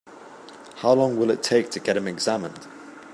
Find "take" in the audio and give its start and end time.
1.43-1.69